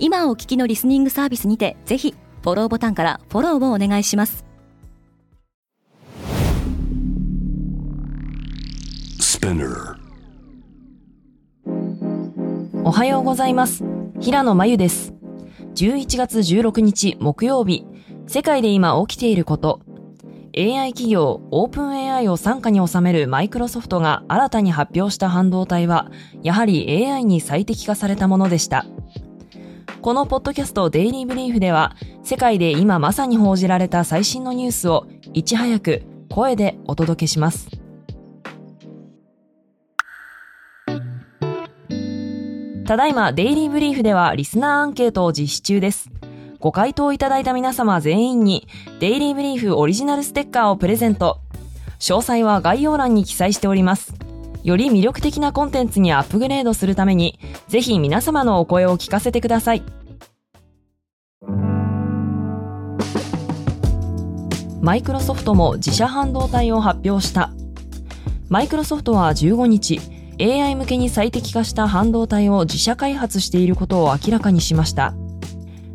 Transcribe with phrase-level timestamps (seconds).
[0.00, 4.44] 今お聞きのリスニングサービスにてぜひフォローボタンからフォローをお願いします。
[12.84, 13.84] おはようございます。
[14.20, 15.14] 平野真由です。
[15.74, 17.84] 11月16日木曜日。
[18.28, 19.80] 世界で今起きていること。
[20.56, 26.10] AI 企業オープン AI を傘下に収めるマイクロソフトが新たに発表した半導体は
[26.42, 28.84] やはり AI に最適化されたものでした
[30.00, 37.68] このポッドキャストデイリーブリーフでは世界で今まさに報じられた最新のニュースをいち早く声でお届けします
[42.88, 46.08] ただいま、デイリーブリーフではリスナーアンケートを実施中です。
[46.58, 48.66] ご回答いただいた皆様全員に、
[48.98, 51.40] デイリーブリーフオリジナルステッカーをプレゼント。
[51.98, 54.14] 詳細は概要欄に記載しております。
[54.68, 59.82] より魅力的なコンテンツにアップグレードするために、ぜひ皆様のお声を聞かせてください。
[64.82, 67.50] マイクロソフトも自社半導体を発表した。
[68.50, 70.00] マイクロソフトは15日、
[70.38, 75.14] AI 向けに最適化した半導体を自社開発していることを明らかにしました。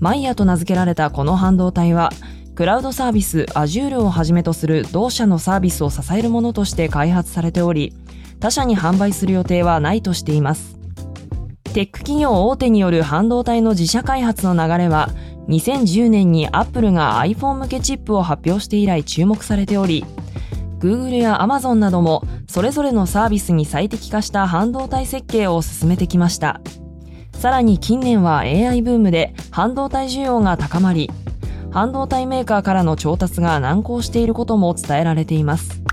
[0.00, 2.10] マイヤと名付けられたこの半導体は、
[2.54, 7.92] クラウドサービス Azure をはじめとする同社のサービスを支えるものとして開発されており、
[8.40, 10.78] 他社に販売する予定はないとしています。
[11.72, 15.08] テック企業大手による半導体の自社開発の流れは、
[15.48, 20.04] 2010年に Apple が iPhone 向けチップを発表して以来注目されており、
[20.78, 26.60] Google や Amazon などもそれぞれのサービスに最適化した半導体設計を進めてきました。
[27.32, 31.10] さらに近年は AI ブームで半導体需要が高まり、
[31.70, 35.83] 半導体メーカーからの調達が難航していることも伝えられています。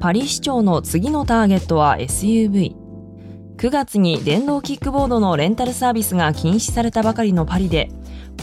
[0.00, 2.76] パリ市長の次のターゲットは SUV。
[3.56, 7.90] 9月に電動キックボードのレンタルサービスが禁止されたばかりのパリで、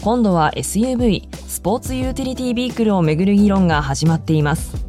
[0.02, 4.84] 今度は SUV、スポーツユーティリティビークルをめぐる議論が始まっています。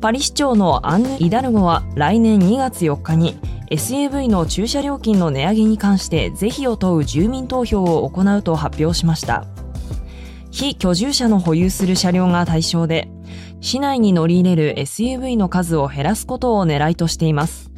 [0.00, 3.36] パリ市長のアンヌ・イダルゴは来年2月4日に
[3.70, 9.46] SUV の駐車料金の値上げに関して是非を問う住民投票を行うと発表しました
[10.52, 13.08] 非居住者の保有する車両が対象で
[13.60, 17.70] 市内に乗り入れる SUV の数を減らすことを狙いとしています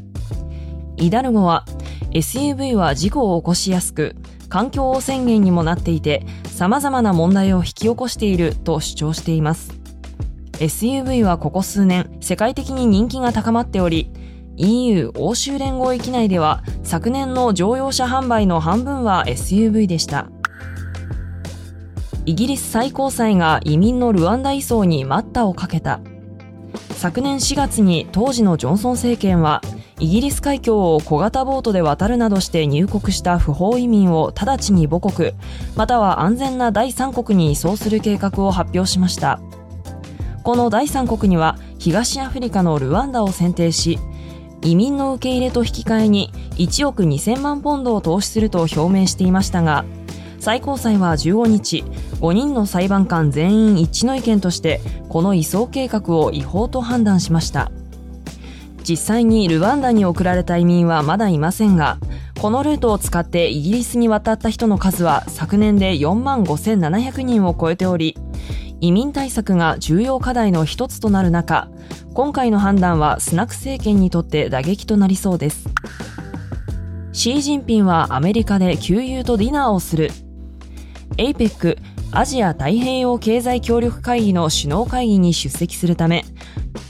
[0.96, 1.64] イダルゴは
[2.10, 4.16] SUV は事故を起こしやすく
[4.48, 9.84] 環境汚染源にもなっていて様々な問題を引き起こしていると主張しています
[10.58, 14.10] SUV はここ数年、世界的に人気が高まっており、
[14.56, 20.28] EU 欧州連合域内では昨年の乗用車販売の半分は SUV でした。
[22.26, 26.00] イギリス最高裁が移民のルワンダ移送に待ったをかけた。
[26.96, 29.60] 昨年4月に当時のジョンソン政権は、
[30.00, 35.32] イギリス海峡を小型ボートで渡るなどして入国した不法移民を直ちに母国、
[35.76, 39.40] または安全な第三国に移送する計画を発表しました。
[40.42, 43.98] この第三国には東アフリカのルワンダを選定し、
[44.62, 49.84] 移民の受け入れと引き換えに1億2000万ポンドを投資すると表明していましたが、
[50.44, 51.84] 最高裁は15日、
[52.20, 57.72] 5人の裁判官全員一致の意見として、この移送計画を違法と判断しました。
[58.86, 61.96] 実際にルワンダに送られた移民はまだいませんが、
[62.42, 68.14] このルートを使ってイギリスに渡った人の数は昨年で4万5700人を超えており、
[68.82, 71.70] 移民対策が重要課題の一つとなる中、
[72.12, 75.70] 今回の判断はスナク政権にとって打撃となりそうです。
[77.14, 80.10] シー・ジンピンはアメリカで給油とディナーをする。
[81.16, 81.78] APEC
[82.12, 86.24] アジア太平洋経済協力会議の首脳会議に出席するため、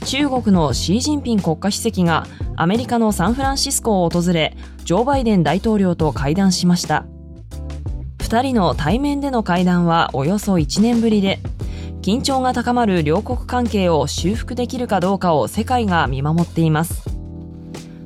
[0.05, 7.05] 中国のシー・ジンピン国家主席がアメリカのサンフランシスコを訪れ、ジョー・バイデン大統領と会談しました。
[8.21, 11.39] 二人の対面での会談はおよそ1年ぶりで、
[12.01, 17.03] 緊張が高まる両国関係を修復できるかどうかを世界が見守っています。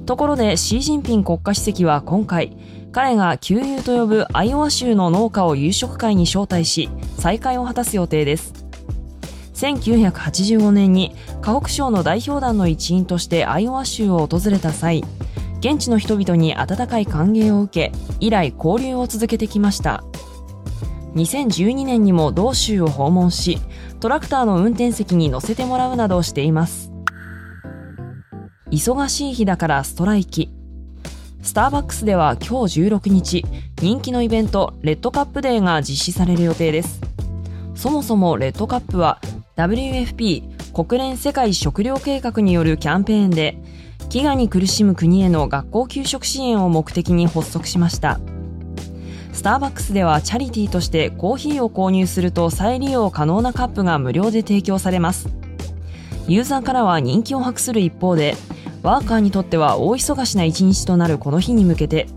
[0.06, 2.58] ところで、シー・ジンピン国家主席は今回、
[2.92, 8.54] 彼が旧友と呼ぶアイオワ州の農家を夕食会に招待し、再会を果たす予定です。
[9.54, 15.04] 1985年に河北省の代表団の一員としてアイオワ州を訪れた際、
[15.60, 20.04] 現地の人々に温かい歓迎を受け、以来交流を続けてきました。
[21.16, 23.60] 2012年にも同州を訪問し
[24.00, 26.92] トラクターの運転席に乗せてもらうなどしています
[28.72, 30.52] 忙しい日だからストライキ
[31.50, 33.44] スターバックスでは今日16日
[33.81, 37.01] 人気のイベントレッドカップデーが実施される予定です。
[37.74, 39.19] そもそもレッドカップは
[39.56, 43.57] WFP 国連世界食糧計画によるキャンペーンで
[44.12, 48.19] 飢餓に苦しむ国への学校給食支援を目的に発足しました。
[49.34, 55.30] スターバックスではチャリティーとしてコーヒーを購入すると再利用可能なカップが無料で提供されます。
[56.28, 58.36] ユーザーからは人気を博する一方で
[58.90, 62.08] ワーカーにとっては大忙しな一日となるこの日に向けて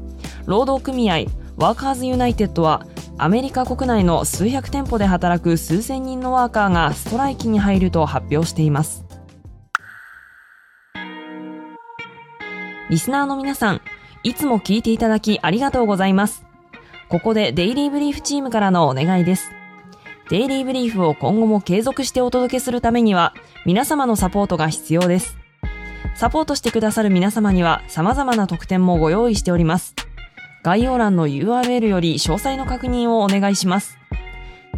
[0.46, 1.26] 労働組合
[1.58, 2.86] ワーカーズユナイテッドは
[3.18, 9.04] アメリカ国内の数百店舗で働く数千人のワーカーがストライキに入ると発表しています。
[12.88, 13.82] リスナーの皆さん
[14.22, 16.42] いつも聞いていただきありがとうございます。
[17.10, 19.50] ここでデイリーブリーフチームからのお願いです。
[20.30, 23.34] デイリーブリーフを今後も継続してお届けするためには
[23.66, 25.41] 皆様のサポートが必要です。
[26.22, 29.96] サポートしてくださる皆様には様々な特典もご用意しております。
[30.62, 33.98] 概要欄の URL より詳細の確認をお願いします。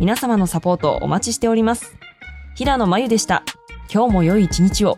[0.01, 1.99] 皆様のサポートお待ちしております。
[2.55, 3.43] 平野真由でした。
[3.93, 4.97] 今日も良い一日を。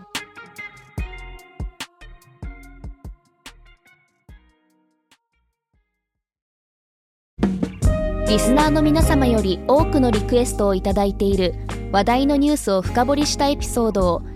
[8.29, 11.55] リスナーの皆様より多くのリクエストをいただいている
[11.91, 14.36] 話題のニュースを深掘りしたエピソードを